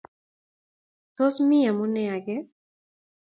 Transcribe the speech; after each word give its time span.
Tos 1.15 1.35
mi 1.51 1.57
amune 1.73 2.03
agee? 2.15 2.41